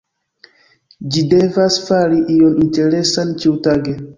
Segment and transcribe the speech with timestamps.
[1.17, 3.99] Ĝi devas fari ion interesan ĉiutage.